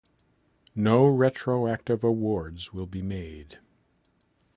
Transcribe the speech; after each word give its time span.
No 0.73 1.05
retroactive 1.05 2.03
awards 2.03 2.73
will 2.73 2.87
be 2.87 3.03
made. 3.03 3.59